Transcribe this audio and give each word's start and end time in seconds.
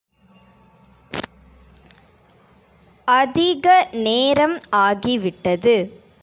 அதிக 3.07 3.89
நேரம் 3.91 4.59
ஆகிவிட்டது. 4.71 5.75